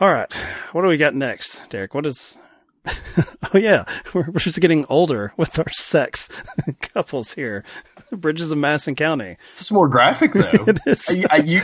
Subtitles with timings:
[0.00, 0.32] All right.
[0.72, 1.94] What do we got next, Derek?
[1.94, 2.38] What is.
[3.54, 3.84] oh, yeah.
[4.12, 6.28] We're, we're just getting older with our sex
[6.80, 7.62] couples here.
[8.10, 9.36] Bridges of Madison County.
[9.50, 10.64] It's more graphic, though.
[10.66, 11.24] It is.
[11.30, 11.60] I, I, you,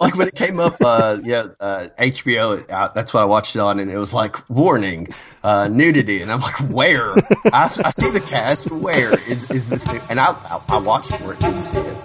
[0.00, 2.64] like when it came up, uh, yeah, uh, HBO.
[2.70, 5.08] Uh, that's what I watched it on, and it was like warning,
[5.42, 7.12] uh, nudity, and I'm like, where?
[7.52, 8.70] I, I see the cast.
[8.70, 9.88] Where is is this?
[10.08, 11.96] And I, I I watched it where it didn't see it.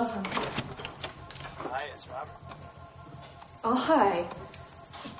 [0.00, 0.24] Johnson.
[1.58, 2.32] Hi, it's Robert.
[3.62, 4.24] Oh, hi.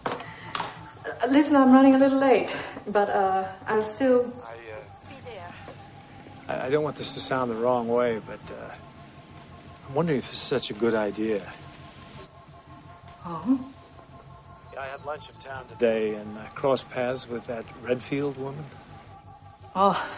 [0.07, 2.49] Uh, listen, I'm running a little late,
[2.87, 4.33] but uh, I'll still.
[4.43, 8.75] I, uh, I, I don't want this to sound the wrong way, but uh,
[9.87, 11.43] I'm wondering if this is such a good idea.
[13.27, 13.61] Oh?
[14.73, 18.65] Yeah, I had lunch in town today and I crossed paths with that Redfield woman.
[19.77, 20.11] Oh.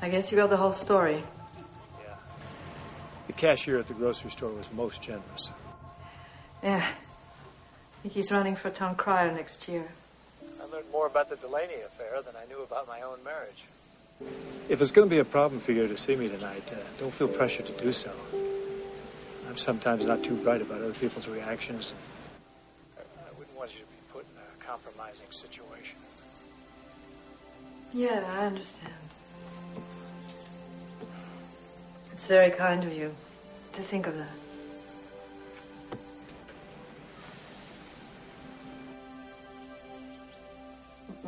[0.00, 1.22] I guess you got the whole story.
[3.26, 3.34] Yeah.
[3.34, 5.52] The cashier at the grocery store was most generous.
[6.62, 6.84] Yeah.
[6.86, 9.86] I think he's running for town crier next year.
[10.60, 13.64] I learned more about the Delaney affair than I knew about my own marriage.
[14.68, 17.12] If it's going to be a problem for you to see me tonight, uh, don't
[17.12, 18.10] feel pressure to do so.
[19.48, 21.94] I'm sometimes not too bright about other people's reactions.
[22.96, 25.98] I I wouldn't want you to be put in a compromising situation.
[27.92, 28.92] Yeah, I understand.
[32.16, 33.14] It's very kind of you
[33.72, 34.26] to think of that.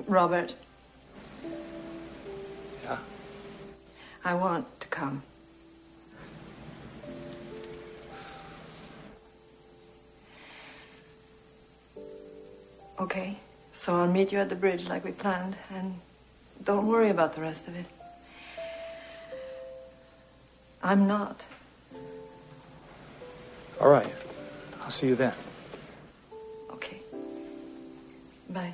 [0.07, 0.55] Robert,
[2.85, 2.97] Yeah?
[4.25, 5.23] I want to come.
[12.99, 13.39] Okay,
[13.75, 16.01] so I'll meet you at the bridge like we planned, and
[16.65, 17.85] don't worry about the rest of it.
[20.89, 21.45] I'm not.
[23.79, 24.11] All right.
[24.81, 25.35] I'll see you then.
[26.71, 26.97] Okay.
[28.49, 28.73] Bye.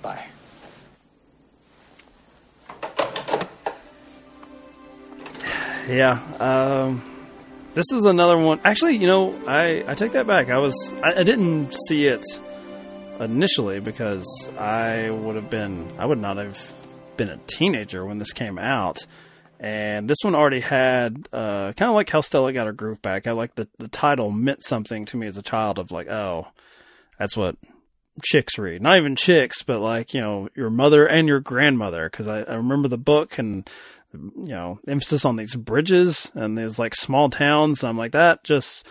[0.00, 0.24] Bye.
[5.86, 6.18] Yeah.
[6.40, 7.02] Um,
[7.74, 8.58] this is another one.
[8.64, 10.48] Actually, you know, I, I take that back.
[10.48, 12.24] I was I, I didn't see it
[13.20, 14.24] initially because
[14.58, 16.74] I would have been I would not have
[17.18, 19.04] been a teenager when this came out.
[19.62, 23.26] And this one already had uh, kind of like how Stella got her groove back.
[23.26, 26.46] I like the the title meant something to me as a child of like, oh,
[27.18, 27.56] that's what
[28.24, 28.80] chicks read.
[28.80, 32.08] Not even chicks, but like you know your mother and your grandmother.
[32.08, 33.68] Because I, I remember the book and
[34.14, 37.84] you know emphasis on these bridges and these like small towns.
[37.84, 38.86] I'm like that just.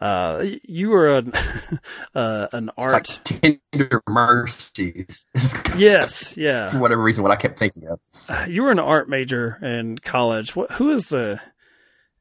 [0.00, 1.32] Uh, you were an
[2.14, 2.92] uh, an It's art.
[2.92, 5.26] like tender mercies.
[5.76, 6.68] yes, yeah.
[6.68, 8.00] For whatever reason, what I kept thinking of.
[8.48, 10.56] You were an art major in college.
[10.56, 10.72] What?
[10.72, 11.40] Who is the?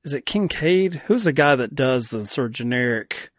[0.04, 0.96] Is it Kinkade?
[1.06, 3.30] Who's the guy that does the sort of generic,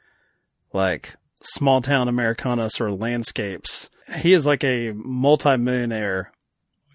[0.73, 3.91] like small town Americana sort of landscapes?
[4.19, 6.33] He is like a multi-millionaire,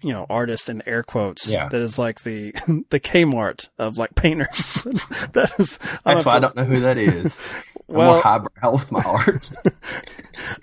[0.02, 1.48] you know, artist in air quotes.
[1.48, 1.68] Yeah.
[1.68, 2.52] That is like the
[2.90, 4.82] the Kmart of like painters.
[5.32, 5.78] that is.
[6.04, 7.40] That's why I don't know who that is.
[7.88, 9.50] I'm Well- more highbrow with my art.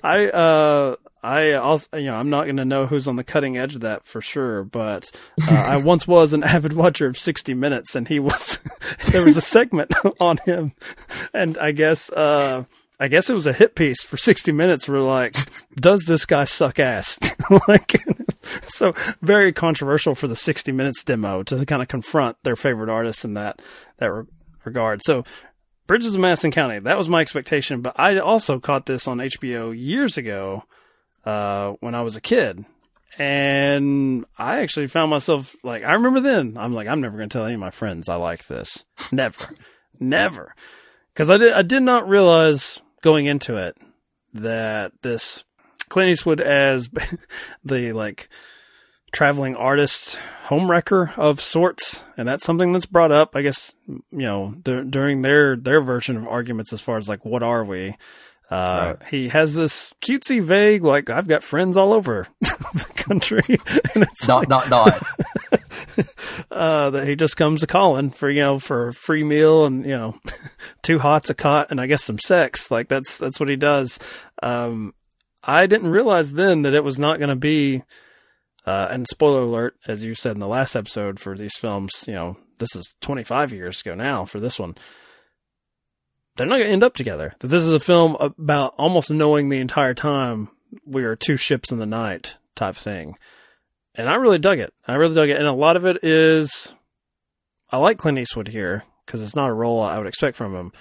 [0.03, 0.95] I uh.
[1.25, 3.81] I also, you know, I'm not going to know who's on the cutting edge of
[3.81, 5.09] that for sure, but
[5.49, 8.59] uh, I once was an avid watcher of 60 Minutes, and he was
[9.09, 10.73] there was a segment on him,
[11.33, 12.66] and I guess uh,
[13.03, 14.88] I guess it was a hit piece for 60 Minutes.
[14.88, 15.36] Where like,
[15.75, 17.19] does this guy suck ass?
[17.68, 17.97] like,
[18.62, 23.25] so very controversial for the 60 Minutes demo to kind of confront their favorite artist
[23.25, 23.62] in that
[23.97, 24.24] that re-
[24.64, 25.02] regard.
[25.03, 25.25] So.
[25.86, 26.80] Bridges of Madison County.
[26.80, 30.64] That was my expectation, but I also caught this on HBO years ago
[31.25, 32.64] uh, when I was a kid.
[33.18, 37.38] And I actually found myself like, I remember then, I'm like, I'm never going to
[37.38, 38.85] tell any of my friends I like this.
[39.12, 39.53] Never.
[40.00, 40.56] Never.
[41.16, 43.78] Cause I did, I did not realize going into it
[44.34, 45.44] that this
[45.90, 46.90] Clint Eastwood as
[47.64, 48.30] the like
[49.12, 52.02] traveling artist homewrecker of sorts.
[52.18, 56.17] And that's something that's brought up, I guess, you know, dur- during their, their version
[56.17, 57.96] of arguments as far as like, what are we?
[58.50, 63.41] Uh, he has this cutesy, vague, like I've got friends all over the country,
[63.96, 65.02] and it's dot dot dot.
[66.51, 69.85] uh, that he just comes a calling for you know for a free meal and
[69.85, 70.17] you know
[70.81, 72.72] two hots a cot and I guess some sex.
[72.72, 73.99] Like that's that's what he does.
[74.41, 74.93] Um,
[75.43, 77.84] I didn't realize then that it was not going to be.
[78.66, 82.13] Uh, and spoiler alert, as you said in the last episode for these films, you
[82.13, 84.75] know this is 25 years ago now for this one.
[86.37, 87.35] They're not going to end up together.
[87.39, 90.49] That this is a film about almost knowing the entire time
[90.85, 93.17] we are two ships in the night type thing
[93.95, 94.73] and I really dug it.
[94.87, 96.73] I really dug it, and a lot of it is
[97.72, 100.72] I like Clint Eastwood here because it's not a role I would expect from him,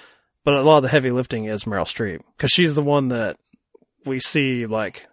[0.44, 3.36] but a lot of the heavy lifting is Meryl Streep because she's the one that
[4.04, 5.06] we see like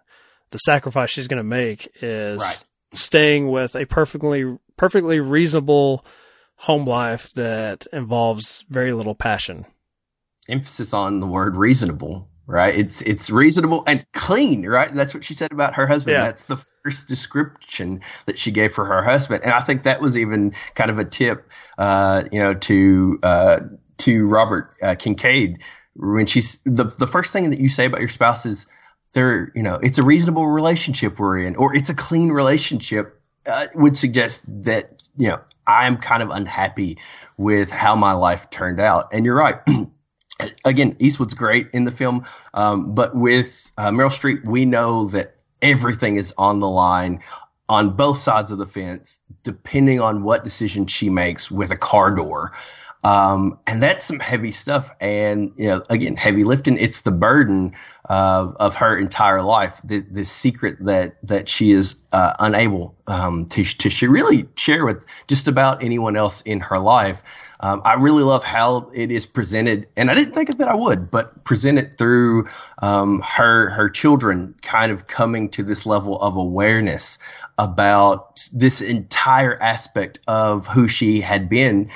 [0.50, 2.62] the sacrifice she's going to make is Right.
[2.94, 6.04] staying with a perfectly perfectly reasonable
[6.56, 9.66] home life that involves very little passion.
[10.48, 12.74] emphasis on the word reasonable, right?
[12.74, 14.88] It's it's reasonable and clean, right?
[14.88, 16.16] That's what she said about her husband.
[16.16, 16.26] Yeah.
[16.26, 20.16] That's the first description that she gave for her husband, and I think that was
[20.16, 23.60] even kind of a tip, uh, you know, to uh,
[23.98, 25.62] to Robert uh, Kincaid
[25.94, 28.66] when she's the the first thing that you say about your spouse is
[29.12, 33.66] they're you know it's a reasonable relationship we're in or it's a clean relationship uh,
[33.74, 36.98] would suggest that you know I'm kind of unhappy
[37.36, 39.56] with how my life turned out, and you're right.
[40.64, 45.36] again, Eastwood's great in the film, um, but with uh, Meryl Streep, we know that
[45.62, 47.20] everything is on the line
[47.68, 52.14] on both sides of the fence, depending on what decision she makes with a car
[52.14, 52.52] door.
[53.02, 54.90] Um, and that's some heavy stuff.
[55.00, 57.74] And, you know, again, heavy lifting, it's the burden
[58.04, 63.62] of her entire life, the, the secret that, that she is uh, unable um, to,
[63.62, 67.22] to sh- really share with just about anyone else in her life.
[67.60, 71.10] Um, I really love how it is presented, and I didn't think that I would,
[71.10, 72.46] but presented through
[72.80, 77.18] um, her her children kind of coming to this level of awareness
[77.58, 81.90] about this entire aspect of who she had been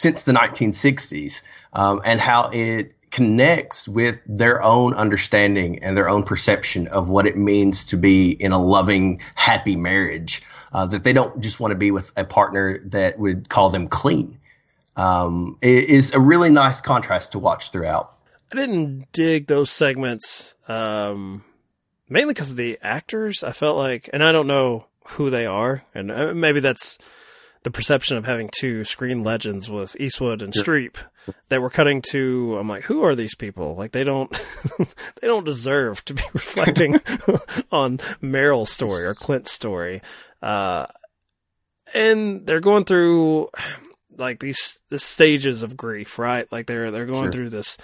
[0.00, 1.42] since the 1960s,
[1.72, 7.26] um, and how it connects with their own understanding and their own perception of what
[7.26, 10.42] it means to be in a loving, happy marriage.
[10.72, 13.88] Uh, that they don't just want to be with a partner that would call them
[13.88, 14.38] clean
[14.96, 18.12] um, it is a really nice contrast to watch throughout.
[18.52, 21.44] I didn't dig those segments, um,
[22.08, 23.42] mainly because of the actors.
[23.42, 26.98] I felt like, and I don't know who they are, and uh, maybe that's
[27.62, 30.94] the perception of having two screen legends with Eastwood and Streep
[31.50, 32.56] that we're cutting to.
[32.58, 33.74] I'm like, who are these people?
[33.74, 34.30] Like they don't,
[35.20, 36.94] they don't deserve to be reflecting
[37.72, 40.00] on Meryl's story or Clint's story.
[40.42, 40.86] Uh,
[41.94, 43.48] and they're going through
[44.16, 46.50] like these, the stages of grief, right?
[46.50, 47.32] Like they're, they're going Sure.
[47.32, 47.76] through this,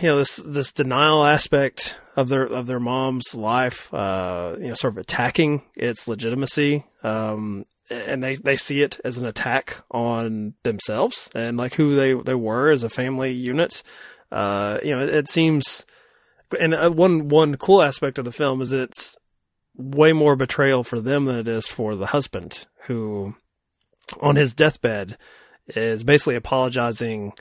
[0.00, 4.74] you know, this, this denial aspect of their, of their mom's life, uh, you know,
[4.74, 6.84] sort of attacking its legitimacy.
[7.04, 12.14] Um, and they, they see it as an attack on themselves and like who they,
[12.14, 13.82] they were as a family unit.
[14.32, 15.86] Uh, you know, it, it seems,
[16.58, 19.16] and uh, one, one cool aspect of the film is it's
[19.76, 23.34] way more betrayal for them than it is for the husband who
[24.20, 25.16] on his deathbed
[25.68, 27.32] is basically apologizing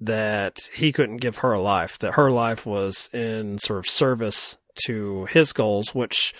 [0.00, 4.58] that he couldn't give her a life, that her life was in sort of service
[4.86, 6.34] to his goals, which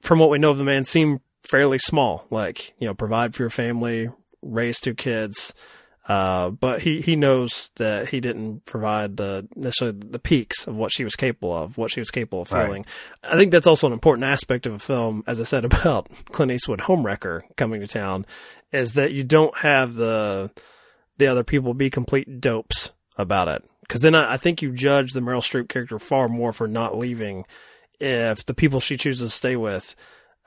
[0.00, 3.42] from what we know of the man seem fairly small, like, you know, provide for
[3.42, 4.10] your family,
[4.42, 5.54] raise two kids.
[6.06, 10.90] Uh, but he, he knows that he didn't provide the necessarily the peaks of what
[10.90, 12.64] she was capable of, what she was capable of Right.
[12.64, 12.86] feeling.
[13.22, 16.50] I think that's also an important aspect of a film, as I said about Clint
[16.50, 18.24] Eastwood Homewrecker coming to town,
[18.72, 20.50] is that you don't have the
[21.18, 23.62] the other people be complete dopes about it.
[23.82, 26.96] Because then I, I think you judge the Meryl Streep character far more for not
[26.96, 27.44] leaving
[28.00, 29.94] if the people she chooses to stay with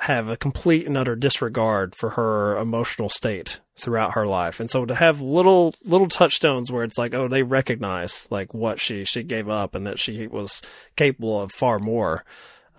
[0.02, 4.60] have a complete and utter disregard for her emotional state throughout her life.
[4.60, 8.80] And so to have little little touchstones where it's like, oh, they recognize like what
[8.80, 10.64] she she gave up and that she was
[10.96, 12.26] capable of far more.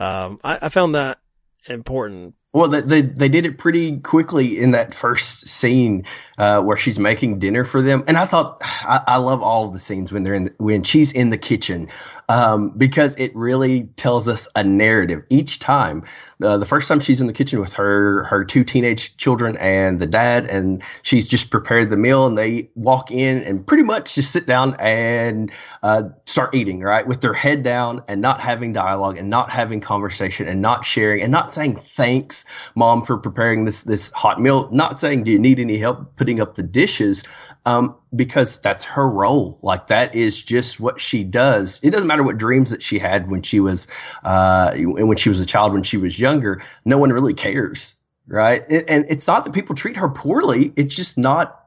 [0.00, 1.18] Um, I, I found that
[1.66, 2.35] important.
[2.54, 6.04] Well, they, they they did it pretty quickly in that first scene
[6.37, 9.78] uh, where she's making dinner for them, and I thought I, I love all the
[9.78, 11.88] scenes when they're in the, when she's in the kitchen
[12.28, 16.04] um, because it really tells us a narrative each time.
[16.42, 19.99] Uh, the first time she's in the kitchen with her her two teenage children and
[19.99, 24.14] the dad, and she's just prepared the meal, and they walk in and pretty much
[24.14, 28.73] just sit down and uh, start eating, right, with their head down and not having
[28.73, 32.41] dialogue and not having conversation and not sharing and not saying thanks,
[32.75, 34.68] mom, for preparing this this hot meal.
[34.72, 37.25] Not saying do you need any help putting up the dishes,
[37.66, 39.58] um, because that's her role.
[39.62, 41.80] Like that is just what she does.
[41.82, 43.87] It doesn't matter what dreams that she had when she was
[44.25, 46.62] uh, when she was a child, when she was younger.
[46.84, 47.96] No one really cares,
[48.26, 48.62] right?
[48.68, 50.72] And it's not that people treat her poorly.
[50.76, 51.58] It's just not.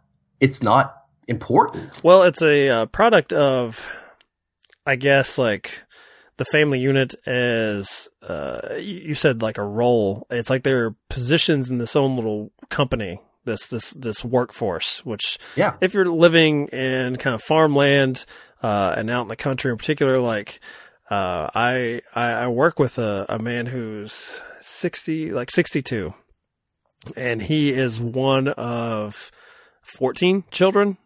[0.42, 2.04] It's not important.
[2.04, 3.90] Well, it's a uh, product of,
[4.86, 5.85] I guess, like
[6.38, 10.28] the family unit as uh, you said, like a role.
[10.30, 13.22] It's like they're positions in this own little company.
[13.46, 15.76] This this this workforce, which Yeah.
[15.80, 18.26] if you're living in kind of farmland
[18.64, 20.60] uh, and out in the country in particular, like
[21.12, 26.16] uh, I, I I work with a, a man who's sixty, like sixty two,
[27.16, 29.32] and he is one of
[29.84, 30.98] 14 children.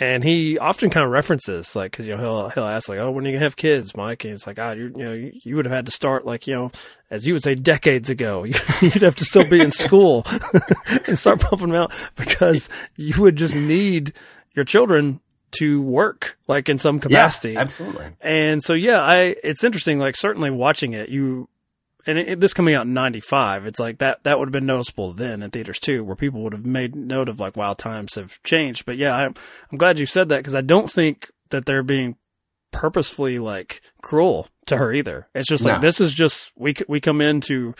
[0.00, 3.10] And he often kind of references, like, cause, you know, he'll, he'll ask, like, oh,
[3.10, 4.24] when are you gonna have kids, Mike?
[4.24, 6.46] And it's like, ah, you you know, you, you would have had to start, like,
[6.46, 6.70] you know,
[7.10, 8.44] as you would say, decades ago.
[8.80, 10.26] You'd have to still be in school
[11.06, 14.14] and start pumping them out because you would just need
[14.54, 15.20] your children
[15.58, 17.52] to work, like, in some capacity.
[17.52, 18.06] Yeah, absolutely.
[18.22, 21.50] And so, yeah, I, it's interesting, like, certainly watching it, you,
[22.06, 25.12] and it, this coming out in 95 it's like that that would have been noticeable
[25.12, 28.42] then in theaters too where people would have made note of like wow times have
[28.42, 29.34] changed but yeah i'm,
[29.70, 32.16] I'm glad you said that because i don't think that they're being
[32.70, 35.80] purposefully like cruel to her either it's just like No.
[35.80, 37.74] this is just we, we come in to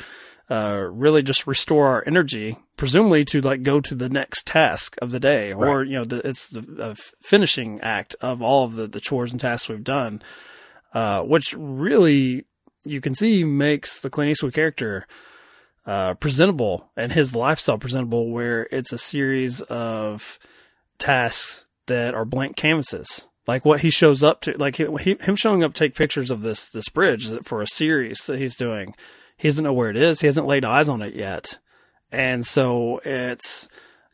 [0.50, 5.10] uh, really just restore our energy, presumably to like go to the next task of
[5.10, 5.86] the day, or Right.
[5.86, 9.40] you know, the, it's the uh, finishing act of all of the, the chores and
[9.40, 10.20] tasks we've done,
[10.92, 12.44] uh, which really
[12.84, 15.06] you can see makes the Clint Eastwood character
[15.86, 20.38] uh, presentable and his lifestyle presentable, where it's a series of
[20.98, 23.26] tasks that are blank canvases.
[23.46, 26.42] Like what he shows up to, like he, him showing up to take pictures of
[26.42, 28.94] this this bridge for a series that he's doing.
[29.36, 30.20] He doesn't know where it is.
[30.20, 31.58] He hasn't laid eyes on it yet,
[32.12, 33.66] and so it's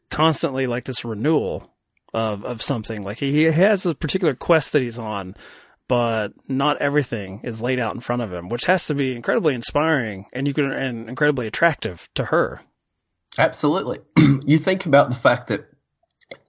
[0.08, 1.74] constantly like this renewal
[2.14, 3.02] of of something.
[3.02, 5.36] Like he, he has a particular quest that he's on,
[5.88, 9.54] but not everything is laid out in front of him, which has to be incredibly
[9.54, 12.60] inspiring and you can and incredibly attractive to her.
[13.38, 13.98] Absolutely.
[14.46, 15.66] you think about the fact that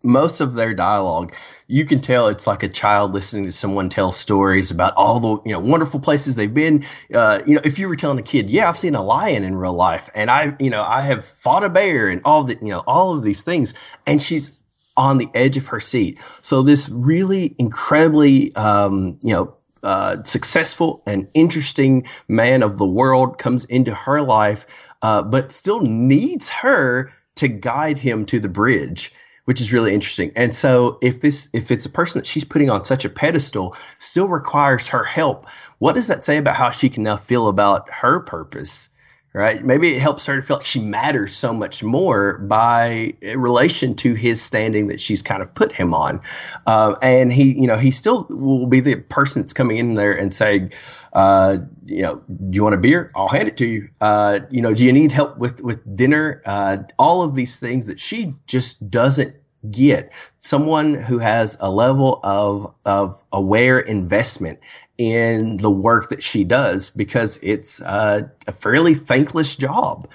[0.03, 1.33] most of their dialogue,
[1.67, 5.41] you can tell it's like a child listening to someone tell stories about all the
[5.45, 6.83] you know wonderful places they've been.
[7.13, 9.55] Uh, you know, if you were telling a kid, "Yeah, I've seen a lion in
[9.55, 12.69] real life, and I, you know, I have fought a bear, and all the, you
[12.69, 13.73] know, all of these things,"
[14.05, 14.58] and she's
[14.99, 16.19] on the edge of her seat.
[16.41, 23.37] So this really incredibly, um, you know, uh, successful and interesting man of the world
[23.37, 24.65] comes into her life,
[25.01, 29.13] uh, but still needs her to guide him to the bridge,
[29.45, 30.33] which is really interesting.
[30.35, 33.77] And so, if this, if it's a person that she's putting on such a pedestal,
[33.99, 35.45] still requires her help,
[35.77, 38.89] what does that say about how she can now feel about her purpose?
[39.31, 39.63] Right?
[39.63, 44.15] Maybe it helps her to feel like she matters so much more by relation to
[44.15, 46.21] his standing that she's kind of put him on.
[46.65, 50.13] Uh, and he, you know, he still will be the person that's coming in there
[50.13, 50.71] and saying,
[51.13, 53.11] uh, you know, do you want a beer?
[53.15, 53.89] I'll hand it to you.
[54.01, 56.41] Uh, you know, do you need help with, with dinner?
[56.45, 59.35] Uh, all of these things that she just doesn't
[59.69, 60.13] get.
[60.39, 64.59] Someone who has a level of, of aware investment
[64.99, 70.09] in the work that she does because it's uh, a fairly thankless job.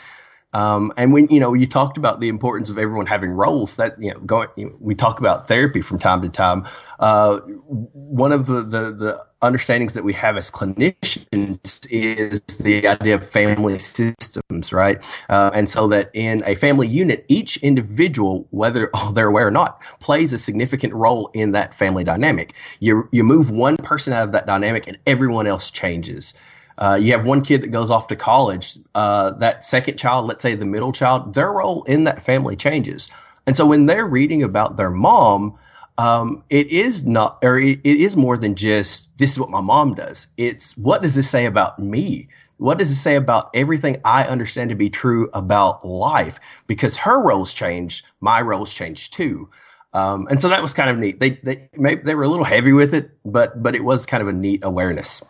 [0.54, 4.00] Um, and when you know you talked about the importance of everyone having roles, that
[4.00, 6.64] you know, going, you know, we talk about therapy from time to time.
[7.00, 13.16] Uh, one of the, the the understandings that we have as clinicians is the idea
[13.16, 15.04] of family systems, right?
[15.28, 19.82] Uh, and so that in a family unit, each individual, whether they're aware or not,
[20.00, 22.54] plays a significant role in that family dynamic.
[22.80, 26.32] You you move one person out of that dynamic, and everyone else changes.
[26.78, 28.78] Uh, you have one kid that goes off to college.
[28.94, 33.10] Uh, that second child, let's say the middle child, their role in that family changes.
[33.46, 35.58] And so when they're reading about their mom,
[35.98, 39.60] um, it is not, or it, it is more than just this is what my
[39.60, 40.26] mom does.
[40.36, 42.28] It's what does this say about me?
[42.58, 46.38] What does it say about everything I understand to be true about life?
[46.66, 49.50] Because her roles changed, my roles changed too.
[49.92, 51.20] Um, and so that was kind of neat.
[51.20, 54.22] They they maybe they were a little heavy with it, but but it was kind
[54.22, 55.22] of a neat awareness.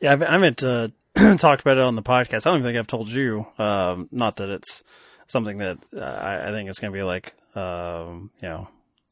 [0.00, 0.88] Yeah, I've, I haven't uh,
[1.36, 2.46] talked about it on the podcast.
[2.46, 3.46] I don't even think I've told you.
[3.58, 4.82] Um, not that it's
[5.26, 8.68] something that uh, I, I think it's going to be like, um, you know,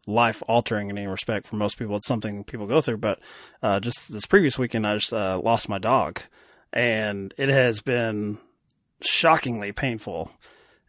[0.07, 1.97] life altering in any respect for most people.
[1.97, 2.99] It's something people go through.
[2.99, 3.19] But
[3.63, 6.21] uh, just this previous weekend, I just uh, lost my dog,
[6.73, 8.39] and it has been
[9.01, 10.31] shockingly painful.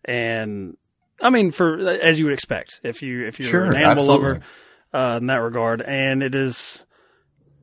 [0.05, 0.77] And
[1.21, 4.27] I mean, for as you would expect, if you if you're Sure, an animal absolutely.
[4.27, 4.41] lover
[4.93, 6.85] uh, in that regard, and it is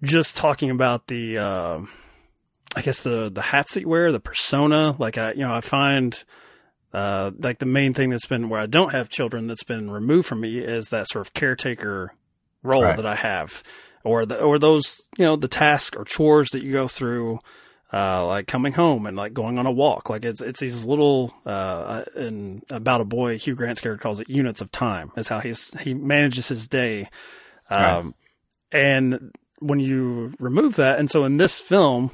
[0.03, 1.39] just talking about the.
[2.75, 4.95] Uh, I guess the the hats that you wear, the persona.
[4.99, 6.23] Like I, you know, I find
[6.93, 10.27] uh, like the main thing that's been where I don't have children that's been removed
[10.29, 12.15] from me is that sort of caretaker
[12.63, 12.97] role Right.
[12.97, 13.63] that I have,
[14.05, 17.41] or the or those you know the tasks or chores that you go through.
[17.93, 21.33] Uh, like coming home and like going on a walk, like it's it's these little
[21.47, 23.39] uh, and about a boy.
[23.39, 25.13] Hugh Grant's character calls it units of time.
[25.17, 27.09] Is how he's he manages his day,
[27.71, 28.17] um,
[28.73, 32.11] and when you remove that, and so in this film,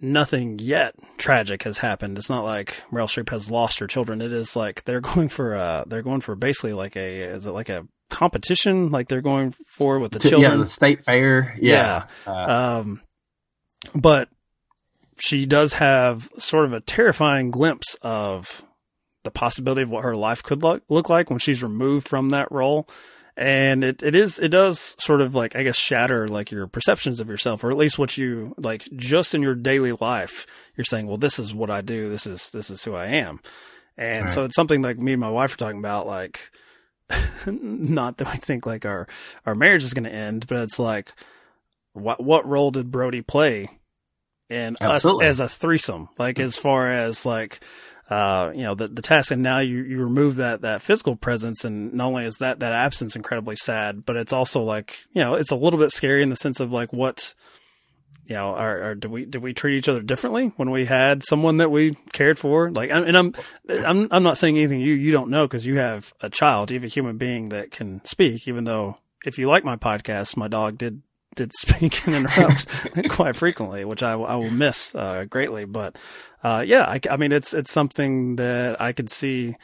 [0.00, 2.18] nothing yet tragic has happened.
[2.18, 4.20] It's not like Meryl Streep has lost her children.
[4.20, 7.52] It is like they're going for uh they're going for basically like a is it
[7.52, 10.52] like a competition like they're going for with the To- children.
[10.52, 11.56] Yeah, the state fair.
[11.58, 12.04] Yeah.
[12.26, 12.32] Uh,
[12.80, 13.00] Um,
[13.94, 14.28] but
[15.18, 18.64] she does have sort of a terrifying glimpse of
[19.24, 22.50] the possibility of what her life could look, look like when she's removed from that
[22.52, 22.88] role.
[23.36, 27.20] And it, it is, it does sort of like, I guess, shatter like your perceptions
[27.20, 30.46] of yourself, or at least what you like just in your daily life.
[30.74, 32.08] You're saying, well, this is what I do.
[32.08, 33.40] This is, this is who I am.
[33.98, 34.32] And right.
[34.32, 36.50] so it's something like me and my wife are talking about, like,
[37.46, 39.06] not that we think like our,
[39.44, 41.12] our marriage is going to end, but it's like,
[41.92, 43.68] what, what role did Brody play
[44.48, 45.26] in Absolutely.
[45.26, 46.08] us as a threesome?
[46.18, 47.60] Like, as far as like,
[48.08, 49.30] uh, you know, the, the task.
[49.30, 51.64] And now you, you remove that, that physical presence.
[51.64, 55.34] And not only is that, that absence incredibly sad, but it's also like, you know,
[55.34, 57.34] it's a little bit scary in the sense of like what,
[58.24, 61.22] you know, are, are did we, did we treat each other differently when we had
[61.24, 62.70] someone that we cared for?
[62.70, 63.34] Like, and I'm,
[63.68, 66.76] I'm, I'm not saying anything you, you don't know because you have a child, you
[66.76, 70.48] have a human being that can speak, even though if you like my podcast, my
[70.48, 71.02] dog did
[71.36, 75.64] did speak and interrupt quite frequently, which I, I will miss uh, greatly.
[75.64, 75.96] But
[76.42, 79.56] uh, yeah, I, I, mean, it's it's something that I could see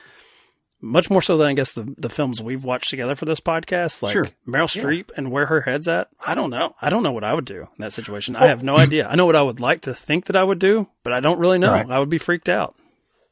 [0.81, 4.03] much more so than I guess the the films we've watched together for this podcast,
[4.03, 4.29] like sure.
[4.47, 5.15] Meryl Streep yeah.
[5.17, 6.09] and where her head's at.
[6.25, 6.75] I don't know.
[6.81, 8.35] I don't know what I would do in that situation.
[8.35, 9.09] Well, I have no idea.
[9.09, 11.39] I know what I would like to think that I would do, but I don't
[11.39, 11.73] really know.
[11.73, 11.91] Right.
[11.91, 12.77] I would be freaked out.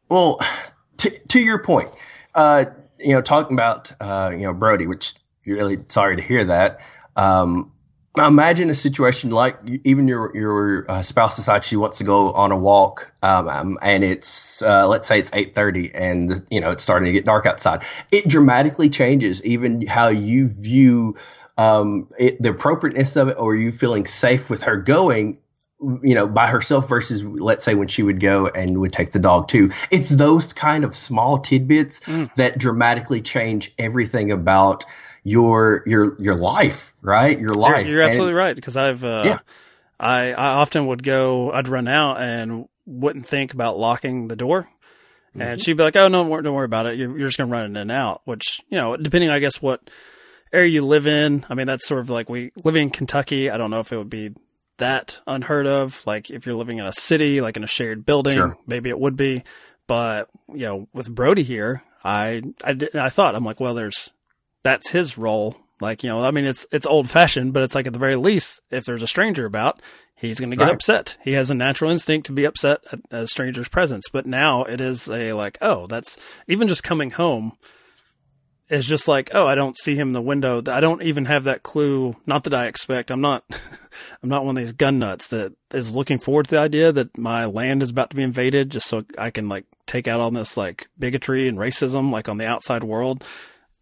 [0.09, 0.41] Well,
[0.99, 1.89] to to your point,
[2.35, 2.65] uh,
[2.99, 6.81] you know, talking about uh, you know Brody, which you're really sorry to hear that.
[7.17, 7.73] Um,
[8.19, 12.51] imagine a situation like even your your uh, spouse decides she wants to go on
[12.51, 16.83] a walk um, um and it's uh, let's say it's 8.30 and you know it's
[16.83, 21.15] starting to get dark outside it dramatically changes even how you view
[21.57, 25.39] um, it, the appropriateness of it or you feeling safe with her going
[26.03, 29.19] you know by herself versus let's say when she would go and would take the
[29.19, 32.33] dog too it's those kind of small tidbits mm.
[32.35, 34.85] that dramatically change everything about
[35.23, 37.39] your your your life, right?
[37.39, 37.87] Your life.
[37.87, 39.39] You're, you're absolutely and, right because I've uh, yeah.
[39.99, 44.69] I I often would go, I'd run out and wouldn't think about locking the door.
[45.31, 45.43] Mm-hmm.
[45.43, 46.99] And she'd be like, "Oh no, don't worry about it.
[46.99, 49.89] You're, you're just gonna run in and out." Which you know, depending, I guess, what
[50.53, 51.45] area you live in.
[51.49, 53.51] I mean, that's sort of like we living in Kentucky.
[53.51, 54.35] I don't know if it would be
[54.79, 56.05] that unheard of.
[56.07, 58.59] Like if you're living in a city, like in a shared building, sure.
[58.67, 59.45] maybe it would be.
[59.87, 64.11] But you know, with Brody here, I I, did, I thought I'm like, well, there's
[64.63, 65.57] that's his role.
[65.81, 68.17] Like, you know, I mean, it's, it's old fashioned, but it's like at the very
[68.17, 69.81] least, if there's a stranger about,
[70.15, 70.75] he's going to get right.
[70.75, 71.17] upset.
[71.25, 74.05] He has a natural instinct to be upset at a stranger's presence.
[74.13, 77.57] But now it is a like, oh, that's even just coming home
[78.71, 80.63] is just like, oh, I don't see him in the window.
[80.69, 82.15] I don't even have that clue.
[82.25, 83.11] Not that I expect.
[83.11, 83.45] I'm not,
[84.23, 87.19] I'm not one of these gun nuts that is looking forward to the idea that
[87.19, 90.31] my land is about to be invaded just so I can like take out all
[90.31, 93.25] this like bigotry and racism like on the outside world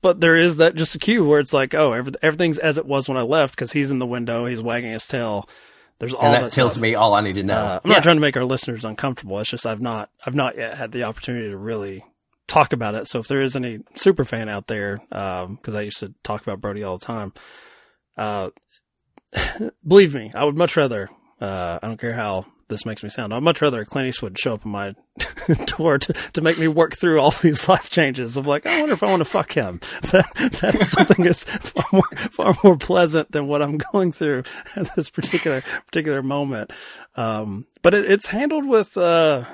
[0.00, 2.86] but there is that just a cue where it's like, oh, every, everything's as it
[2.86, 5.48] was when I left because he's in the window, he's wagging his tail.
[5.98, 6.82] There's all and that, that tells stuff.
[6.82, 7.54] me all I need to know.
[7.54, 7.96] Uh, I'm yeah.
[7.96, 9.40] not trying to make our listeners uncomfortable.
[9.40, 12.04] It's just I've not I've not yet had the opportunity to really
[12.46, 13.08] talk about it.
[13.08, 16.42] So if there is any super fan out there, because um, I used to talk
[16.42, 17.32] about Brody all the time,
[18.16, 18.50] uh,
[19.86, 21.10] believe me, I would much rather.
[21.40, 23.32] Uh, I don't care how this makes me sound.
[23.32, 24.94] I'd much rather Clint Eastwood show up on my
[25.78, 28.94] door to, to make me work through all these life changes of like, I wonder
[28.94, 29.80] if I want to fuck him.
[30.08, 30.26] That,
[30.60, 35.10] that's something that's far more, far more pleasant than what I'm going through at this
[35.10, 36.72] particular, particular moment.
[37.14, 39.44] Um, but it, it's handled with, uh,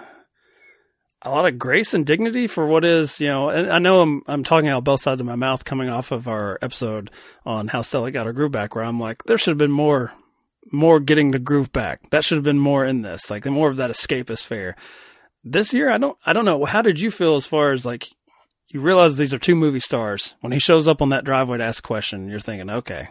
[1.23, 4.23] a lot of grace and dignity for what is, you know, and I know I'm,
[4.27, 7.11] I'm talking out both sides of my mouth coming off of our episode
[7.47, 10.13] on how Stella got her groove back where I'm like, there should have been more,
[10.73, 12.11] more getting the groove back.
[12.11, 14.77] That should have been more in this, like more of that escapist fare.
[15.43, 16.65] This year, I don't, I don't know.
[16.65, 18.09] How did you feel as far as like
[18.69, 20.35] you realize these are two movie stars?
[20.41, 23.09] When he shows up on that driveway to ask a question, you're thinking, okay.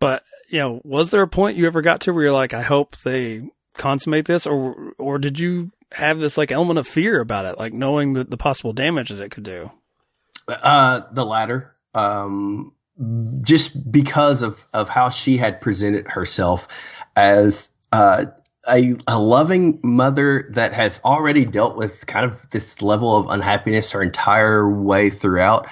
[0.00, 2.62] But you know, was there a point you ever got to where you're like, I
[2.62, 3.42] hope they
[3.76, 7.72] consummate this, or or did you have this like element of fear about it, like
[7.72, 9.70] knowing the the possible damage that it could do?
[10.48, 11.72] Uh, the latter.
[11.94, 12.73] Um,
[13.40, 16.68] just because of, of how she had presented herself
[17.16, 18.26] as uh,
[18.68, 23.92] a, a loving mother that has already dealt with kind of this level of unhappiness
[23.92, 25.68] her entire way throughout.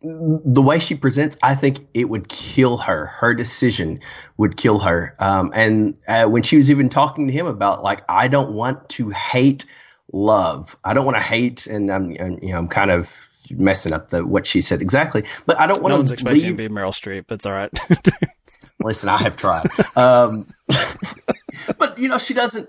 [0.00, 3.06] The way she presents, I think it would kill her.
[3.06, 4.00] Her decision
[4.36, 5.16] would kill her.
[5.18, 8.88] Um, and uh, when she was even talking to him about, like, I don't want
[8.90, 9.64] to hate
[10.12, 10.76] love.
[10.84, 14.10] I don't want to hate, and I'm, I'm, you know, I'm kind of messing up
[14.10, 15.24] the what she said exactly.
[15.46, 16.00] But I don't want no to.
[16.00, 16.52] one's expecting leave...
[16.52, 17.30] to be Meryl Streep.
[17.30, 17.72] It's all right.
[18.80, 19.66] Listen, I have tried.
[19.96, 20.46] Um,
[21.78, 22.68] but you know, she doesn't,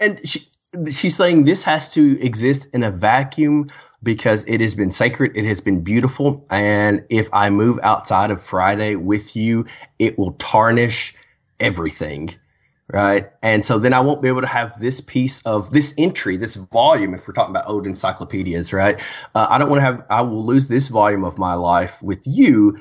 [0.00, 0.46] and she
[0.90, 3.66] she's saying this has to exist in a vacuum
[4.02, 8.40] because it has been sacred, it has been beautiful, and if I move outside of
[8.40, 9.66] Friday with you,
[9.98, 11.14] it will tarnish
[11.58, 12.30] everything.
[12.92, 13.30] Right?
[13.42, 16.54] And so then I won't be able to have this piece of this entry, this
[16.56, 19.00] volume, if we're talking about old encyclopedias, right?
[19.34, 22.22] Uh, I don't want to have, I will lose this volume of my life with
[22.26, 22.78] you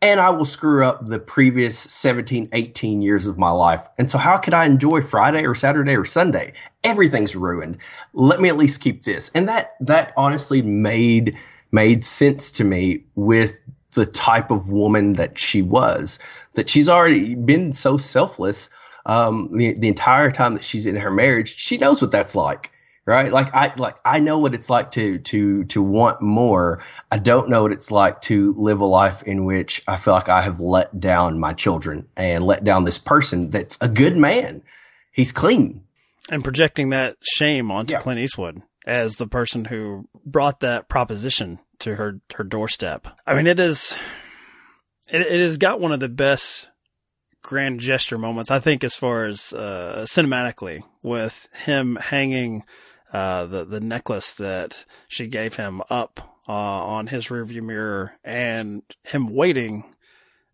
[0.00, 3.84] and I will screw up the previous 17, 18 years of my life.
[3.98, 6.52] And so how could I enjoy Friday or Saturday or Sunday?
[6.84, 7.78] Everything's ruined.
[8.12, 9.28] Let me at least keep this.
[9.34, 11.36] And that, that honestly made,
[11.72, 13.58] made sense to me with
[13.94, 16.20] the type of woman that she was,
[16.54, 18.70] that she's already been so selfless
[19.08, 22.70] um, the, the entire time that she's in her marriage, she knows what that's like,
[23.06, 23.32] right?
[23.32, 26.82] Like I like I know what it's like to to to want more.
[27.10, 30.28] I don't know what it's like to live a life in which I feel like
[30.28, 34.62] I have let down my children and let down this person that's a good man.
[35.10, 35.82] He's clean.
[36.30, 38.00] And projecting that shame onto yeah.
[38.00, 43.08] Clint Eastwood as the person who brought that proposition to her her doorstep.
[43.26, 43.96] I mean, it is
[45.08, 46.68] it, it has got one of the best
[47.42, 52.64] grand gesture moments, I think, as far as uh, cinematically, with him hanging
[53.12, 58.82] uh, the the necklace that she gave him up uh, on his rearview mirror, and
[59.02, 59.84] him waiting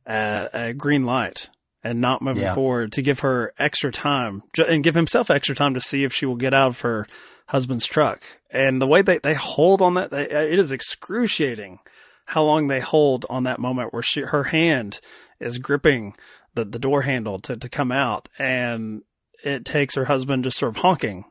[0.07, 1.49] at a green light
[1.83, 2.55] and not moving yeah.
[2.55, 6.27] forward to give her extra time and give himself extra time to see if she
[6.27, 7.07] will get out of her
[7.49, 8.23] husband's truck.
[8.51, 11.79] And the way they, they hold on that, they, it is excruciating
[12.27, 15.01] how long they hold on that moment where she, her hand
[15.41, 16.15] is gripping
[16.55, 19.03] the, the door handle to, to come out and
[19.43, 21.25] it takes her husband just sort of honking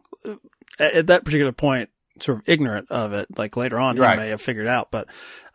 [0.80, 3.28] at, at that particular point, sort of ignorant of it.
[3.38, 4.12] Like later on, right.
[4.12, 5.08] he may have figured out, but,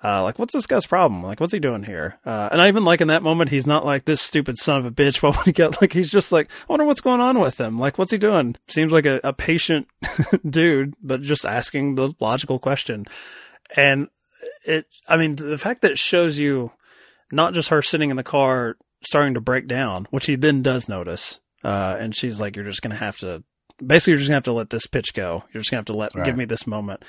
[0.03, 1.25] uh, like, what's this guy's problem?
[1.25, 2.19] Like, what's he doing here?
[2.25, 4.87] Uh, and I even like in that moment, he's not like this stupid son of
[4.87, 5.23] a bitch.
[5.23, 5.81] What would he get?
[5.81, 7.79] Like, he's just like, I wonder what's going on with him.
[7.79, 8.57] Like, what's he doing?
[8.69, 9.89] Seems like a, a patient
[10.49, 13.07] dude, but just asking the logical question.
[13.77, 14.09] And
[14.65, 16.73] it, I mean, the fact that it shows you
[17.33, 20.89] not just her sitting in the car starting to break down, which he then does
[20.89, 21.41] notice.
[21.65, 23.43] Uh, and she's like, you're just going to have to,
[23.85, 25.45] basically, you're just going to have to let this pitch go.
[25.53, 26.25] You're just going to have to let, right.
[26.25, 27.05] give me this moment.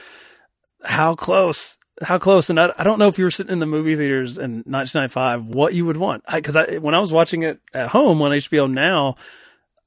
[0.84, 2.50] How close, how close.
[2.50, 5.48] And I, I don't know if you were sitting in the movie theaters in 1995,
[5.48, 6.24] what you would want.
[6.28, 9.16] I, cause I, when I was watching it at home on HBO now,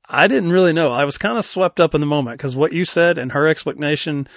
[0.08, 0.92] I didn't really know.
[0.92, 3.48] I was kind of swept up in the moment because what you said and her
[3.48, 4.28] explanation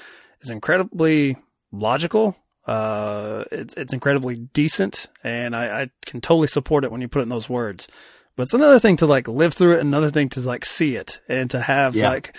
[0.41, 1.37] is incredibly
[1.71, 7.07] logical uh, it's it's incredibly decent, and I, I can totally support it when you
[7.07, 7.87] put it in those words.
[8.35, 11.19] But it's another thing to like live through it, another thing to like see it
[11.29, 12.09] and to have yeah.
[12.09, 12.35] like.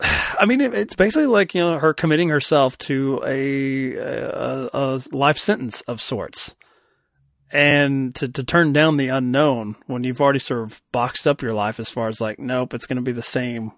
[0.00, 5.38] I mean, it's basically like you know her committing herself to a, a, a life
[5.38, 6.54] sentence of sorts,
[7.50, 11.54] and to to turn down the unknown when you've already sort of boxed up your
[11.54, 13.72] life as far as like, nope, it's going to be the same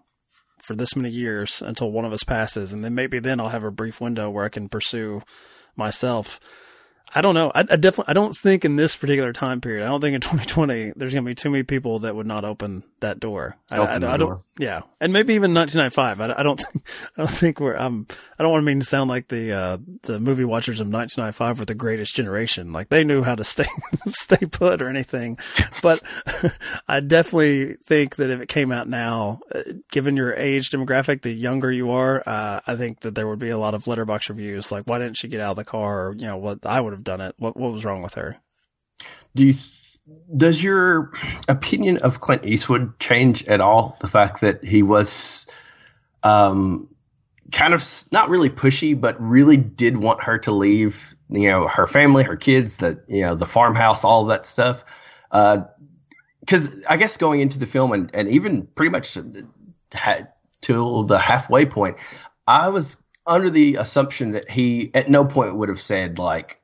[0.62, 3.64] for this many years until one of us passes, and then maybe then I'll have
[3.64, 5.22] a brief window where I can pursue
[5.76, 6.40] myself.
[7.12, 7.50] I don't know.
[7.54, 10.20] I, I, definitely, I don't think in this particular time period, I don't think in
[10.20, 13.56] 2020 there's going to be too many people that would not open that door.
[13.72, 16.20] Open I, I, don't, yeah, and maybe even 1995.
[16.20, 17.78] I, don't think, I don't think we're.
[17.78, 18.06] Um,
[18.38, 21.60] I don't want to mean to sound like the uh, the movie watchers of 1995
[21.60, 22.70] were the greatest generation.
[22.70, 23.64] Like they knew how to stay
[24.06, 25.38] stay put or anything.
[25.82, 26.02] But
[26.88, 31.32] I definitely think that if it came out now, uh, given your age demographic, the
[31.32, 34.70] younger you are, uh, I think that there would be a lot of Letterboxd reviews
[34.70, 36.08] like, why didn't she get out of the car?
[36.08, 37.34] Or, you know, what I would have done it?
[37.38, 38.36] What what was wrong with her?
[39.34, 39.54] Do you
[40.36, 41.10] does your
[41.48, 43.96] opinion of Clint Eastwood change at all?
[44.00, 45.46] The fact that he was
[46.22, 46.88] um,
[47.52, 51.86] kind of not really pushy, but really did want her to leave, you know, her
[51.86, 54.84] family, her kids, the you know, the farmhouse, all that stuff.
[55.30, 59.18] Because uh, I guess going into the film and, and even pretty much
[59.92, 60.28] had,
[60.60, 61.98] till the halfway point,
[62.46, 66.60] I was under the assumption that he at no point would have said like,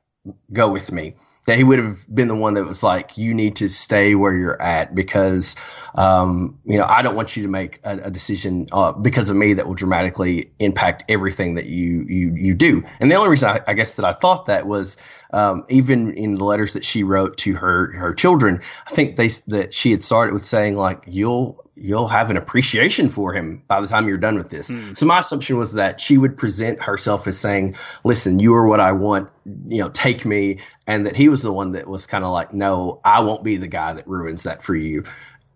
[0.51, 1.15] go with me.
[1.47, 4.35] That he would have been the one that was like, you need to stay where
[4.35, 5.55] you're at because,
[5.95, 9.37] um, you know, I don't want you to make a, a decision uh, because of
[9.37, 12.83] me that will dramatically impact everything that you you you do.
[12.99, 14.97] And the only reason I, I guess that I thought that was
[15.31, 19.29] um, even in the letters that she wrote to her her children, I think they
[19.47, 23.79] that she had started with saying like, you'll you'll have an appreciation for him by
[23.81, 24.69] the time you're done with this.
[24.69, 24.97] Mm.
[24.97, 28.79] So my assumption was that she would present herself as saying, "Listen, you are what
[28.79, 29.29] I want.
[29.67, 32.53] You know, take me," and that he was the one that was kind of like,
[32.53, 35.03] "No, I won't be the guy that ruins that for you."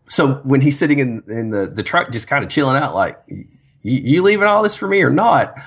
[0.08, 3.20] So when he's sitting in in the the truck, just kind of chilling out, like,
[3.82, 5.58] "You leaving all this for me or not?"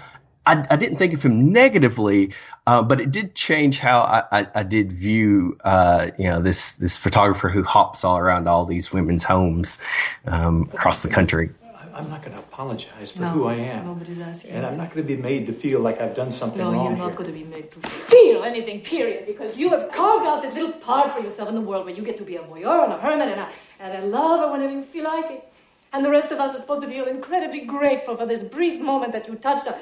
[0.46, 2.33] I, I didn't think of him negatively,
[2.66, 6.76] uh, but it did change how I, I, I did view, uh, you know, this
[6.76, 9.78] this photographer who hops all around all these women's homes
[10.26, 11.50] um, across the country.
[11.94, 13.87] I'm not going to apologize for no, who I am.
[13.87, 14.50] Nobody's asking.
[14.50, 16.85] And I'm not going to be made to feel like I've done something no, wrong.
[16.85, 20.26] No, you're not going to be made to feel anything, period, because you have carved
[20.26, 22.42] out this little part for yourself in the world where you get to be a
[22.42, 25.48] voyeur and a hermit and a, and a lover whenever you feel like it.
[25.92, 29.12] And the rest of us are supposed to feel incredibly grateful for this brief moment
[29.12, 29.76] that you touched us.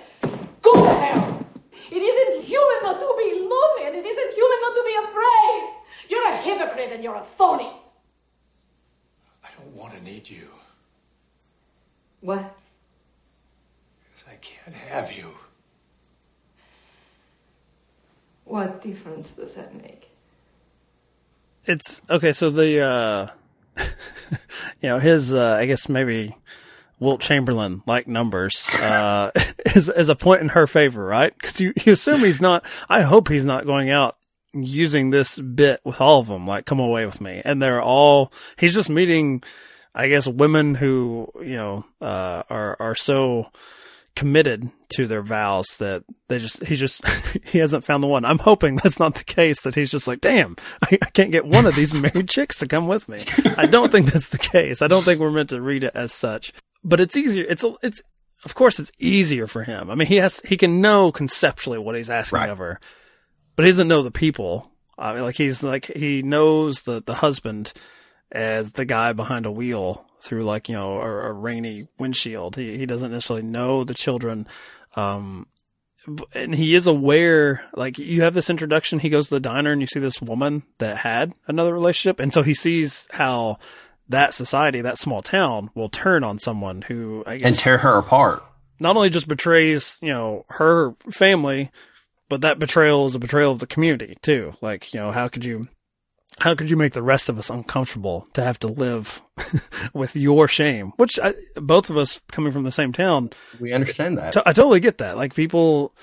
[0.62, 1.46] Go to hell!
[1.90, 5.72] It isn't human not to be lonely, and it isn't human not to be afraid.
[6.08, 7.70] You're a hypocrite and you're a phony.
[9.44, 10.48] I don't want to need you.
[12.20, 12.54] What?
[14.04, 15.32] Because I can't have you.
[18.44, 20.08] What difference does that make?
[21.66, 22.32] It's okay.
[22.32, 23.28] So the, uh,
[24.80, 26.36] you know, his, uh, I guess maybe
[27.02, 29.30] Wilt Chamberlain like numbers, uh,
[29.74, 31.34] is, is a point in her favor, right?
[31.42, 34.16] Cause you, you assume he's not, I hope he's not going out
[34.54, 37.42] using this bit with all of them, like, come away with me.
[37.44, 39.42] And they're all, he's just meeting,
[39.94, 43.50] I guess, women who, you know, uh, are, are so
[44.14, 47.02] committed to their vows that they just, he just,
[47.44, 48.24] he hasn't found the one.
[48.24, 51.46] I'm hoping that's not the case, that he's just like, damn, I, I can't get
[51.46, 53.18] one of these married chicks to come with me.
[53.56, 54.82] I don't think that's the case.
[54.82, 56.52] I don't think we're meant to read it as such,
[56.84, 57.44] but it's easier.
[57.48, 58.02] It's, it's,
[58.44, 59.90] of course it's easier for him.
[59.90, 62.50] I mean, he has, he can know conceptually what he's asking Right.
[62.50, 62.80] of her,
[63.56, 64.70] but he doesn't know the people.
[64.98, 67.72] I mean, like he's like, he knows the, the husband
[68.30, 72.56] as the guy behind a wheel through like, you know, a, a rainy windshield.
[72.56, 74.46] He, he doesn't necessarily know the children.
[74.94, 75.46] Um,
[76.34, 79.80] and he is aware, like you have this introduction, he goes to the diner and
[79.80, 82.18] you see this woman that had another relationship.
[82.20, 83.58] And so he sees how
[84.12, 87.98] that society, that small town will turn on someone who, I guess, and tear her
[87.98, 88.42] apart.
[88.80, 91.70] not only just betrays, you know, her family,
[92.28, 94.54] but that betrayal is a betrayal of the community too.
[94.62, 95.68] Like, you know, how could you,
[96.40, 99.20] how could you make the rest of us uncomfortable to have to live
[99.92, 100.92] with your shame?
[100.96, 104.32] Which I, both of us coming from the same town, We understand that.
[104.32, 105.16] t- I totally get that.
[105.18, 105.94] Like people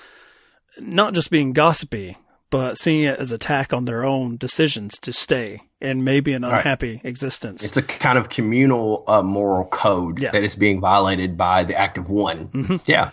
[0.78, 2.16] not just being gossipy,
[2.50, 6.52] but seeing it as attack on their own decisions to stay in maybe an Right.
[6.54, 7.64] unhappy existence.
[7.64, 10.30] It's a kind of communal uh, moral code Yeah.
[10.30, 12.48] that is being violated by the act of one.
[12.48, 12.74] Mm-hmm.
[12.86, 13.10] Yeah.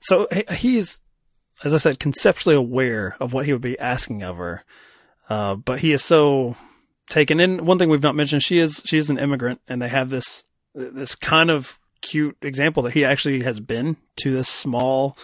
[0.00, 0.98] So he's,
[1.62, 4.64] as I said, conceptually aware of what he would be asking of her,
[5.28, 6.56] uh, but he is so
[7.08, 7.64] taken in.
[7.64, 10.44] One thing we've not mentioned: she is she is an immigrant, and they have this
[10.74, 15.16] this kind of cute example that he actually has been to this small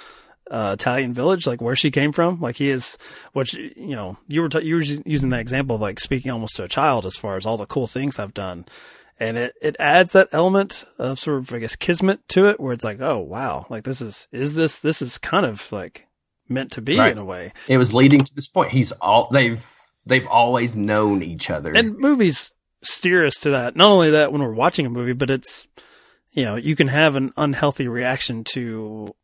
[0.51, 2.41] uh, Italian village, like where she came from.
[2.41, 2.97] Like he is,
[3.33, 6.57] which you know, you were t- you were using that example of like speaking almost
[6.57, 8.65] to a child as far as all the cool things I've done.
[9.21, 12.73] And it, it adds that element of sort of, I guess, kismet to it where
[12.73, 16.07] it's like, oh, wow, like this is, is this, this is kind of like
[16.49, 17.11] meant to be Right.
[17.11, 17.53] in a way.
[17.69, 18.71] It was leading to this point.
[18.71, 19.65] He's all they've
[20.07, 21.75] they've always known each other.
[21.75, 23.75] And movies steer us to that.
[23.75, 25.67] Not only that when we're watching a movie, but it's,
[26.31, 29.15] you know, you can have an unhealthy reaction to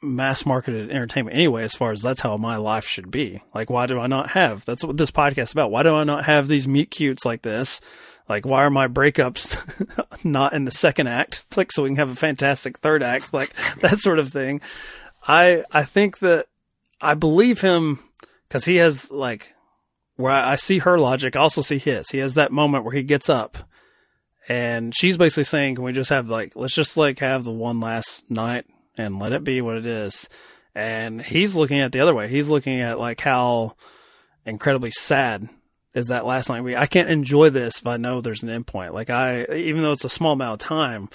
[0.00, 3.42] mass marketed entertainment anyway, as far as that's how my life should be.
[3.54, 5.70] Like, why do I not have, that's what this podcast is about.
[5.70, 7.80] Why do I not have these meet cutes like this?
[8.28, 9.58] Like, why are my breakups
[10.24, 11.44] not in the second act?
[11.48, 14.60] It's like, so we can have a fantastic third act, like that sort of thing.
[15.26, 16.46] I, I think that
[17.00, 17.98] I believe him
[18.46, 19.54] because he has like,
[20.16, 22.10] where I I see her logic, I also see his.
[22.10, 23.58] He has that moment where he gets up
[24.48, 27.80] and she's basically saying, can we just have like, let's just like have the one
[27.80, 28.66] last night
[28.98, 30.28] and let it be what it is.
[30.74, 32.28] And he's looking at the other way.
[32.28, 33.74] He's looking at like how
[34.44, 35.48] incredibly sad
[35.94, 36.62] is that last night.
[36.62, 38.92] We, I can't enjoy this if I know there's an endpoint.
[38.92, 41.08] Like I, even though it's a small amount of time,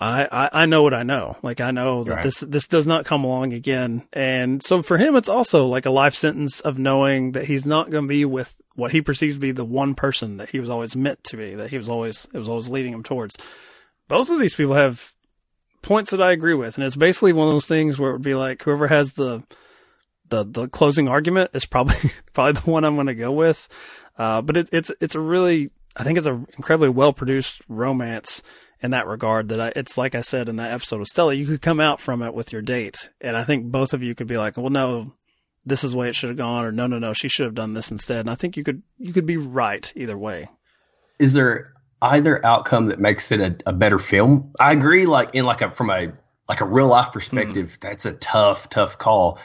[0.00, 1.36] I, I, I know what I know.
[1.42, 2.22] Like I know that Right.
[2.22, 4.02] this this does not come along again.
[4.12, 7.90] And so for him, it's also like a life sentence of knowing that he's not
[7.90, 10.68] going to be with what he perceives to be the one person that he was
[10.68, 11.54] always meant to be.
[11.54, 13.36] That he was always it was always leading him towards.
[14.08, 15.14] Both of these people have
[15.82, 18.22] points that I agree with, and it's basically one of those things where it would
[18.22, 19.42] be like whoever has the
[20.28, 23.68] the the closing argument is probably probably the one I'm going to go with.
[24.18, 28.42] Uh, but it, it's it's a really I think it's an incredibly well produced romance
[28.82, 29.48] in that regard.
[29.48, 32.00] That I, it's like I said in that episode of Stella, you could come out
[32.00, 34.70] from it with your date, and I think both of you could be like, well,
[34.70, 35.12] no,
[35.64, 37.54] this is the way it should have gone, or no, no, no, she should have
[37.54, 38.20] done this instead.
[38.20, 40.48] And I think you could you could be right either way.
[41.18, 44.52] is there either outcome that makes it a, a better film?
[44.60, 45.06] I agree.
[45.06, 46.12] Like in like a from a
[46.48, 49.38] like a real life perspective, that's a tough, tough call.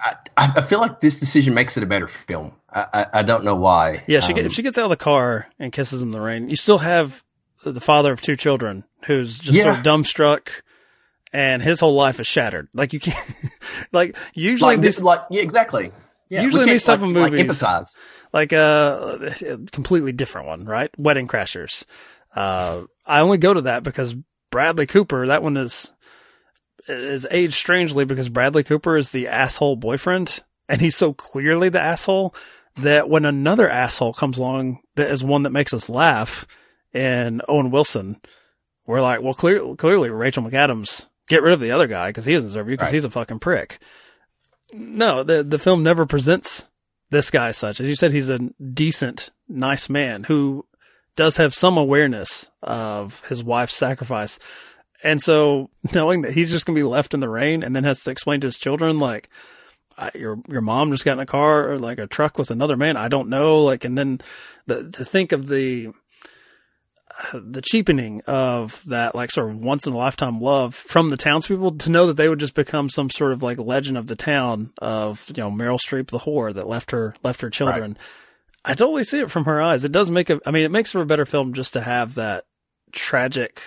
[0.00, 0.14] I,
[0.56, 2.54] I feel like this decision makes it a better film.
[2.70, 4.02] I, I, I don't know why.
[4.06, 6.20] Yeah, she Um, if she gets out of the car and kisses him in the
[6.20, 7.24] rain, you still have
[7.64, 10.48] the father of two children who's just sort of dumbstruck,
[11.32, 12.68] and his whole life is shattered.
[12.74, 13.18] Like you can't,
[13.92, 15.90] like usually like these, this, like yeah, exactly.
[16.32, 17.96] Yeah, we Usually these type like, of like movies-
[18.32, 20.90] like uh, a completely different one, right?
[20.96, 21.84] Wedding Crashers.
[22.34, 24.16] Uh, I only go to that because
[24.50, 25.26] Bradley Cooper.
[25.26, 25.92] That one is
[26.88, 31.80] is aged strangely because Bradley Cooper is the asshole boyfriend, and he's so clearly the
[31.80, 32.34] asshole
[32.76, 36.46] that when another asshole comes along that is one that makes us laugh,
[36.94, 38.16] and Owen Wilson,
[38.86, 42.32] we're like, well, clear, clearly Rachel McAdams, get rid of the other guy because he
[42.32, 42.94] doesn't deserve you because Right.
[42.94, 43.78] he's a fucking prick.
[44.72, 46.68] No, the the film never presents
[47.10, 47.80] this guy as such.
[47.80, 50.66] As you said, he's a decent, nice man who
[51.14, 54.38] does have some awareness of his wife's sacrifice.
[55.04, 57.84] And so knowing that he's just going to be left in the rain and then
[57.84, 59.28] has to explain to his children, like,
[60.14, 62.96] your, your mom just got in a car or like a truck with another man.
[62.96, 63.62] I don't know.
[63.62, 64.20] Like, and then
[64.66, 65.92] the, to think of the,
[67.32, 71.78] the cheapening of that, like sort of once in a lifetime love from the townspeople
[71.78, 74.72] to know that they would just become some sort of like legend of the town
[74.78, 77.96] of, you know, Meryl Streep, the whore that left her, left her children.
[78.64, 79.84] I totally see it from her eyes.
[79.84, 82.14] It does make a, I mean, it makes for a better film just to have
[82.14, 82.44] that
[82.92, 83.60] tragic,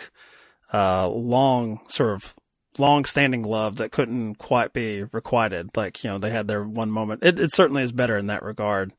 [0.74, 2.36] uh, long sort of
[2.78, 5.70] long standing love that couldn't quite be requited.
[5.76, 7.24] Like, you know, they had their one moment.
[7.24, 8.94] It, it certainly is better in that regard.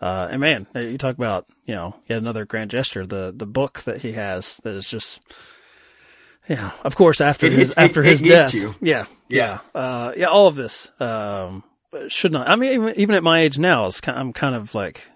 [0.00, 3.80] Uh, and man, you talk about, you know, yet another grand gesture, the, the book
[3.82, 5.20] that he has that is just,
[6.48, 8.54] yeah, of course, after It his, hits- after it- his it death.
[8.54, 8.74] you.
[8.80, 9.06] Yeah.
[9.28, 9.58] Yeah.
[9.74, 11.64] Uh, yeah, all of this, um,
[12.08, 14.74] should not, I mean, even, even at my age now, it's kind, I'm kind of
[14.74, 15.08] like,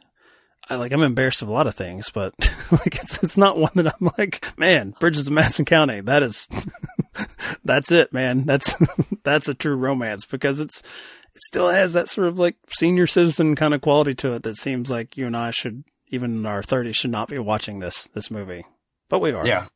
[0.71, 2.33] I like, I'm embarrassed of a lot of things, but
[2.73, 6.49] like, it's, it's not one that I'm like, man, Bridges of Madison County, that is,
[7.65, 8.45] that's it, man.
[8.47, 8.75] That's,
[9.25, 10.83] that's a true romance because it's,
[11.41, 14.57] it still has that sort of like senior citizen kind of quality to it that
[14.57, 18.05] seems like you and I should, even in our 30s, should not be watching this,
[18.09, 18.67] this movie.
[19.09, 19.47] But we are.
[19.47, 19.67] Yeah,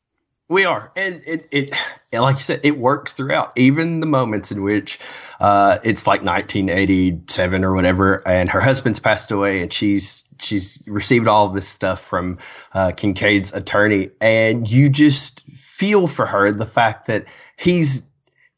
[0.47, 1.75] we are, and it it
[2.13, 4.99] like you said, it works throughout, even the moments in which
[5.39, 11.27] uh, it's like 1987 or whatever, and her husband's passed away, and she's she's received
[11.27, 12.37] all this stuff from
[12.73, 17.25] uh, Kincaid's attorney, and you just feel for her the fact that
[17.57, 18.03] he's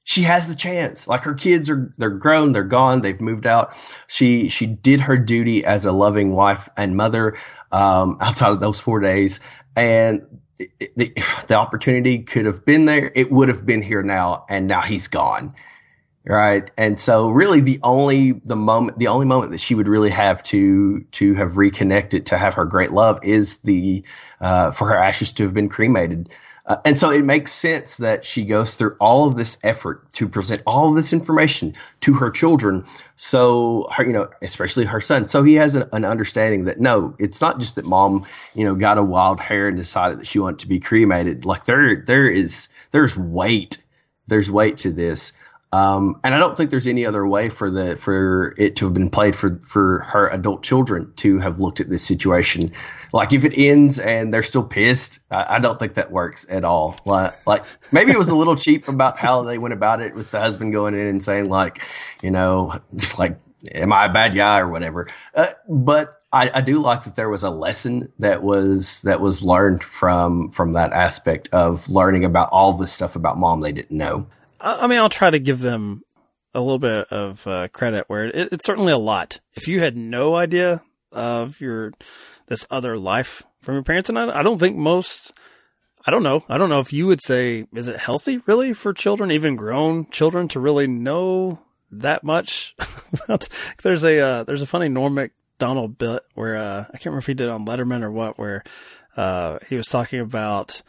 [0.08, 1.06] she has the chance.
[1.06, 3.74] Like her kids are they're grown, they're gone, they've moved out.
[4.08, 7.36] She she did her duty as a loving wife and mother
[7.74, 9.42] um, outside of those four days,
[9.76, 11.12] and the,
[11.48, 13.12] the opportunity could have been there.
[13.14, 15.56] It would have been here now, and now he's gone.
[16.24, 16.72] Right.
[16.78, 20.42] And so really the only the moment the only moment that she would really have
[20.44, 24.06] to to have reconnected to have her great love is the
[24.40, 26.30] uh, for her ashes to have been cremated.
[26.68, 30.28] Uh, and so it makes sense that she goes through all of this effort to
[30.28, 32.84] present all of this information to her children.
[33.16, 35.28] So her, you know, especially her son.
[35.28, 38.76] So he has an, an understanding that no, it's not just that mom, you know,
[38.76, 41.46] got a wild hair and decided that she wanted to be cremated.
[41.46, 43.78] Like there, there is, there's weight.
[44.28, 45.32] There's weight to this.
[45.74, 48.94] Um, and I don't think there's any other way for the for it to have
[48.94, 52.70] been played for for her adult children to have looked at this situation.
[53.12, 56.64] Like if it ends and they're still pissed, I, I don't think that works at
[56.64, 56.98] all.
[57.06, 60.32] Like, like maybe it was a little cheap about how they went about it with
[60.32, 61.82] the husband going in and saying like,
[62.24, 63.38] you know, just like,
[63.76, 65.08] am I a bad guy or whatever.
[65.36, 69.44] Uh, but I, I do like that there was a lesson that was that was
[69.44, 73.98] learned from from that aspect of learning about all this stuff about mom they didn't
[73.98, 74.28] know.
[74.60, 76.04] I, mean, I'll try to give them
[76.54, 79.40] a little bit of uh, credit where it, it's certainly a lot.
[79.54, 81.94] If you had no idea of your
[82.48, 85.34] this other life from your parents, and I, I don't think most.
[86.06, 86.46] I don't know.
[86.48, 90.10] I don't know if you would say is it healthy really for children, even grown
[90.10, 91.60] children, to really know
[91.92, 92.76] that much.
[93.84, 97.28] there's a uh, there's a funny Norm Macdonald bit where uh, I can't remember if
[97.28, 98.64] he did on Letterman or what, where
[99.18, 100.82] uh, he was talking about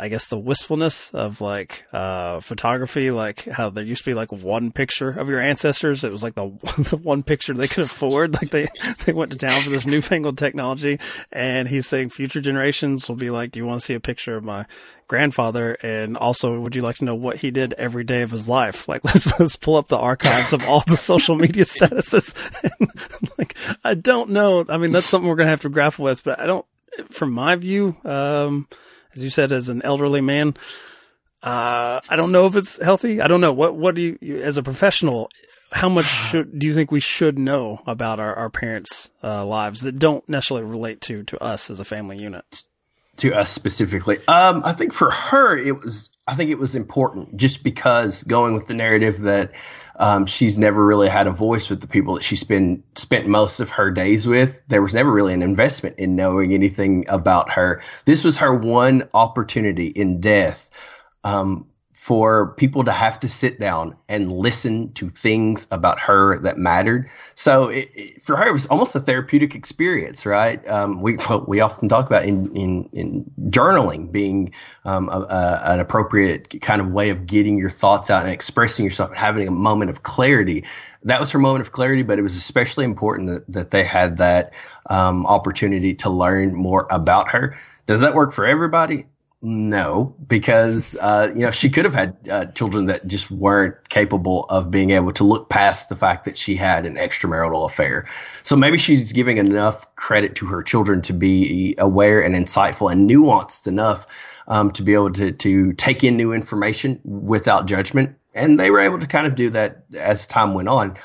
[0.00, 4.32] I guess the wistfulness of like uh photography, like how there used to be like
[4.32, 6.04] one picture of your ancestors.
[6.04, 6.46] It was like the,
[6.88, 8.32] the one picture they could afford.
[8.32, 8.66] Like they
[9.04, 10.98] they went to town for this newfangled technology,
[11.30, 14.38] and he's saying future generations will be like, "Do you want to see a picture
[14.38, 14.64] of my
[15.06, 18.48] grandfather?" And also, would you like to know what he did every day of his
[18.48, 18.88] life?
[18.88, 22.34] Like let's let's pull up the archives of all the social media statuses.
[22.62, 24.64] And like I don't know.
[24.66, 26.64] I mean, that's something we're gonna have to grapple with, but I don't.
[27.08, 28.66] From my view, um
[29.14, 30.54] as you said, as an elderly man,
[31.42, 33.20] uh, I don't know if it's healthy.
[33.20, 33.52] I don't know.
[33.52, 35.30] What, what do you, you as a professional,
[35.72, 39.80] how much should, do you think we should know about our, our parents' uh, lives
[39.82, 42.64] that don't necessarily relate to, to us as a family unit?
[43.20, 44.16] to us specifically.
[44.28, 46.08] Um, I think for her, it was.
[46.26, 49.52] I think it was important just because going with the narrative that
[50.00, 53.60] um, she's never really had a voice with the people that she's been spent most
[53.60, 54.62] of her days with.
[54.66, 57.82] There was never really an investment in knowing anything about her.
[58.06, 60.70] This was her one opportunity in death.
[61.22, 61.66] Um,
[62.00, 67.10] for people to have to sit down and listen to things about her that mattered.
[67.34, 70.66] So it, it, for her, it was almost a therapeutic experience, right?
[70.66, 74.54] Um, we we often talk about in in, in journaling being
[74.86, 78.86] um, a, a, an appropriate kind of way of getting your thoughts out and expressing
[78.86, 80.64] yourself and having a moment of clarity.
[81.02, 84.16] That was her moment of clarity, but it was especially important that, that they had
[84.16, 84.54] that
[84.88, 87.56] um, opportunity to learn more about her.
[87.84, 89.04] Does that work for everybody?
[89.42, 94.44] No, because uh, you know she could have had uh, children that just weren't capable
[94.50, 98.06] of being able to look past the fact that she had an extramarital affair.
[98.42, 103.08] So maybe she's giving enough credit to her children to be aware and insightful and
[103.08, 108.16] nuanced enough um, to be able to to take in new information without judgment.
[108.34, 110.96] And they were able to kind of do that as time went on.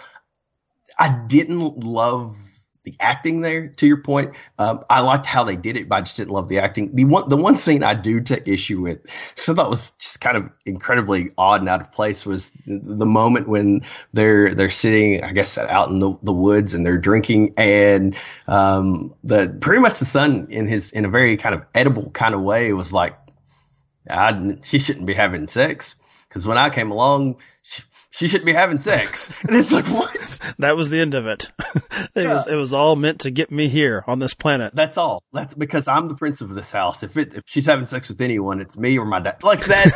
[1.00, 2.36] I didn't love
[2.86, 3.68] the acting there.
[3.68, 6.48] To your point, um, I liked how they did it, but I just didn't love
[6.48, 6.96] the acting.
[6.96, 9.06] The one, the one scene I do take issue with,
[9.36, 13.48] so that was just kind of incredibly odd and out of place, was the, moment
[13.48, 13.82] when
[14.14, 18.18] they're they're sitting, I guess, out in the, the woods and they're drinking, and
[18.48, 22.34] um, the pretty much the son in his in a very kind of Oedipal kind
[22.34, 23.18] of way was like,
[24.10, 25.96] I, she shouldn't be having sex
[26.30, 27.42] because when I came along.
[27.62, 27.84] She,
[28.16, 29.34] she shouldn't be having sex.
[29.44, 30.40] And it's like, what?
[30.60, 31.52] that was the end of it.
[31.76, 32.34] it yeah.
[32.34, 34.74] was it was all meant to get me here on this planet.
[34.74, 35.22] That's all.
[35.34, 37.04] That's because I'm the prince of this house.
[37.04, 39.44] If it if she's having sex with anyone, it's me or my dad.
[39.44, 39.92] Like that.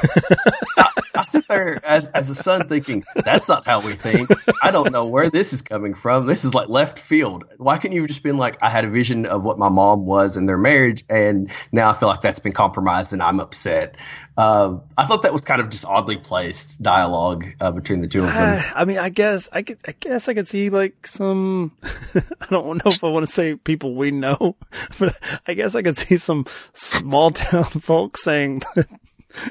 [0.78, 4.30] I, I, sit there as as a son thinking, that's not how we think.
[4.62, 6.26] I don't know where this is coming from.
[6.26, 7.46] This is like left field.
[7.56, 10.06] Why couldn't you have just been like, I had a vision of what my mom
[10.06, 13.96] was in their marriage, and now I feel like that's been compromised, and I'm upset.
[14.40, 18.24] Uh, I thought that was kind of just oddly placed dialogue uh, between the two
[18.24, 18.64] of them.
[18.74, 21.74] I mean, I guess I could, I guess I could see like some.
[21.84, 24.56] I don't know if I want to say people we know,
[24.98, 28.88] but I guess I could see some small town folks saying, that,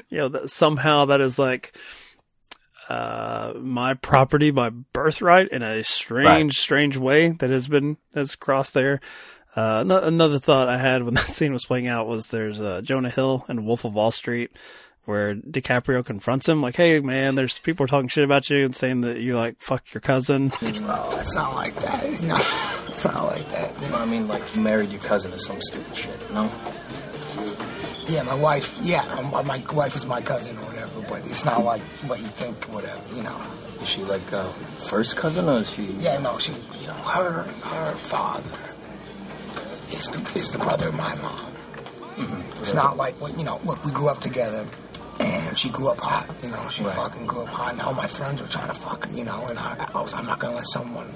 [0.09, 1.77] you know, that somehow that is like
[2.89, 6.53] uh, my property, my birthright, in a strange, right.
[6.53, 9.01] strange way that has been has crossed there.
[9.55, 13.09] Uh, another thought I had when that scene was playing out was there's uh, Jonah
[13.09, 14.51] Hill and Wolf of Wall Street,
[15.05, 19.01] where DiCaprio confronts him like, "Hey, man, there's people talking shit about you and saying
[19.01, 22.21] that you like fuck your cousin." No, it's not like that.
[22.21, 23.81] No, it's not like that.
[23.81, 26.33] You know, I mean, like you married your cousin to some stupid shit.
[26.33, 26.51] No.
[28.07, 28.77] Yeah, my wife.
[28.81, 29.03] Yeah,
[29.43, 33.01] my wife is my cousin or whatever, but it's not like what you think, whatever.
[33.15, 33.41] You know.
[33.81, 35.83] Is she like uh, first cousin or is she?
[35.99, 36.51] Yeah, no, she.
[36.81, 38.68] You know, her her father
[39.91, 41.53] is the, is the brother of my mom.
[42.15, 42.59] Mm-hmm.
[42.59, 44.65] It's not like, you know, look, we grew up together
[45.19, 46.93] and she grew up hot, you know, she right.
[46.93, 47.73] fucking grew up hot.
[47.73, 50.25] And all my friends were trying to fuck, you know, and I, I was, I'm
[50.25, 51.07] not gonna let someone,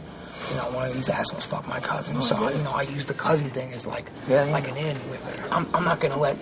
[0.50, 2.18] you know, one of these assholes fuck my cousin.
[2.18, 4.52] Oh, so, you know, I use the cousin thing as like, yeah, yeah.
[4.52, 5.54] like an in with her.
[5.54, 6.38] I'm, I'm not gonna let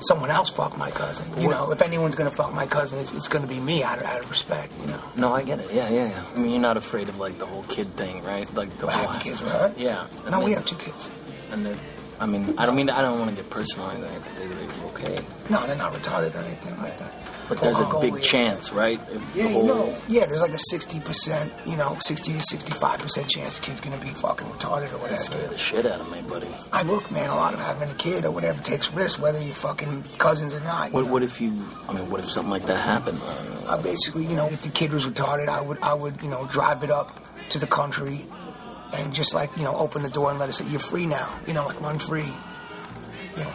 [0.00, 1.26] someone else fuck my cousin.
[1.40, 4.04] You know, if anyone's gonna fuck my cousin, it's, it's gonna be me out of,
[4.04, 4.78] out of respect.
[4.80, 5.02] You know.
[5.16, 5.72] No, I get it.
[5.72, 6.24] Yeah, yeah, yeah.
[6.34, 8.52] I mean, you're not afraid of like the whole kid thing, right?
[8.54, 9.74] Like the whole kids her.
[9.76, 10.06] Yeah.
[10.30, 11.08] No, we have two kids
[11.50, 11.76] and they're.
[12.18, 14.48] I mean, I don't mean I don't want to get personal or anything.
[14.48, 15.24] They, they're okay.
[15.50, 17.12] No, they're not retarded or anything like that.
[17.46, 18.98] But there's a big chance, right?
[19.34, 19.62] Yeah, whole...
[19.62, 23.58] you know, yeah, there's like a sixty percent, you know, sixty to sixty-five percent chance
[23.58, 25.18] the kid's gonna be fucking retarded or whatever.
[25.18, 26.48] Scare the shit out of me, buddy.
[26.72, 29.54] I look, man, a lot of having a kid or whatever takes risks, whether you're
[29.54, 30.92] fucking cousins or not.
[30.92, 31.52] What, what if you?
[31.86, 33.20] I mean, what if something like that happened?
[33.68, 36.46] I basically, you know, if the kid was retarded, I would, I would, you know,
[36.46, 37.20] drive it up
[37.50, 38.22] to the country
[38.92, 41.28] and just like you know open the door and let us say you're free now
[41.46, 42.32] you know like run free
[43.36, 43.52] you know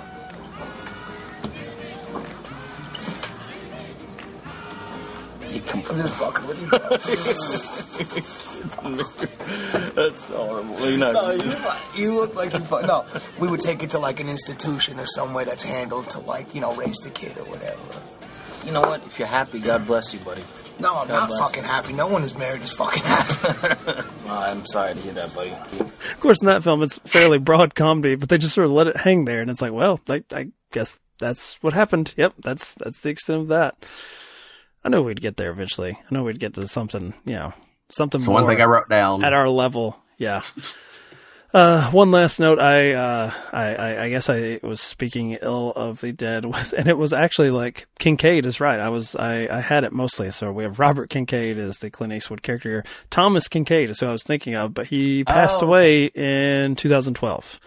[5.52, 6.70] You come I'm just fucking with you.
[9.96, 10.90] That's horrible.
[10.90, 11.52] You know, no, you,
[11.96, 12.60] you look like you.
[12.60, 13.06] Fu- no,
[13.38, 16.62] we would take it to like an institution or somewhere that's handled to like you
[16.62, 17.82] know raise the kid or whatever.
[18.66, 19.06] You know what?
[19.06, 20.44] If you're happy, God bless you, buddy.
[20.80, 21.70] No, I'm God not fucking you.
[21.70, 21.94] happy.
[21.94, 24.04] No one who's married is fucking happy.
[24.26, 25.52] well, I'm sorry to hear that, buddy.
[25.52, 28.88] Of course, in that film, it's fairly broad comedy, but they just sort of let
[28.88, 32.14] it hang there, and it's like, well, I, I guess that's what happened.
[32.18, 33.76] Yep, that's that's the extent of that.
[34.84, 35.92] I know we'd get there eventually.
[35.92, 37.54] I know we'd get to something, you know,
[37.92, 38.20] something.
[38.20, 39.98] It's one thing I wrote down at our level.
[40.18, 40.42] Yeah.
[41.54, 42.60] Uh, one last note.
[42.60, 46.98] I, uh, I, I, guess I was speaking ill of the dead with, and it
[46.98, 48.80] was actually like Kincaid is right.
[48.80, 50.32] I was, I, I had it mostly.
[50.32, 52.86] So we have Robert Kincaid as the Clint Eastwood character here.
[53.10, 57.60] Thomas Kinkade is who I was thinking of, but he passed oh, away in 2012.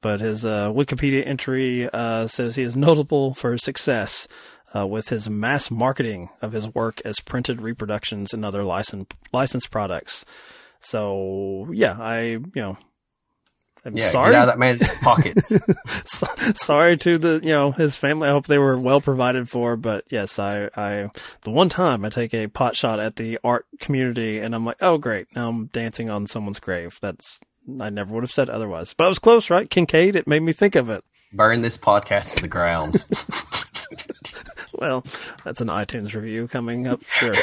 [0.00, 4.26] But his, uh, Wikipedia entry, uh, says he is notable for his success,
[4.74, 9.70] uh, with his mass marketing of his work as printed reproductions and other licensed, licensed
[9.70, 10.24] products.
[10.80, 12.78] So yeah, I, you know,
[13.84, 14.32] I'm yeah, sorry.
[14.32, 15.56] get out of that man's pockets.
[16.60, 18.28] sorry to the you know his family.
[18.28, 19.76] I hope they were well provided for.
[19.76, 21.10] But yes, I I
[21.42, 24.78] the one time I take a pot shot at the art community, and I'm like,
[24.80, 26.98] oh great, now I'm dancing on someone's grave.
[27.00, 27.40] That's
[27.80, 28.94] I never would have said otherwise.
[28.94, 29.68] But I was close, right?
[29.68, 30.16] Kincaid.
[30.16, 31.04] It made me think of it.
[31.32, 33.04] Burn this podcast to the ground.
[34.72, 35.04] well,
[35.44, 37.02] that's an iTunes review coming up.
[37.04, 37.34] Sure.